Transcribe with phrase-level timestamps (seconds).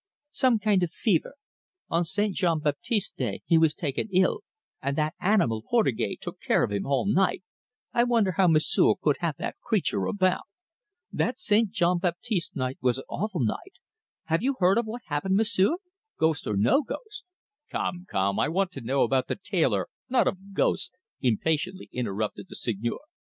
[0.31, 1.35] "Some kind of fever.
[1.87, 2.33] On St.
[2.35, 4.39] Jean Baptiste's day he was taken ill,
[4.81, 7.43] and that animal Portugais took care of him all night
[7.93, 10.45] I wonder how M'sieu' can have the creature about!
[11.11, 11.69] That St.
[11.69, 13.73] Jean Baptiste's night was an awful night.
[14.25, 15.77] Have you heard of what happened, M'sieu'?
[16.17, 17.23] Ghost or no ghost"
[17.71, 20.89] "Come, come, I want to know about the tailor, not of ghosts,"
[21.21, 23.01] impatiently interrupted the Seigneur.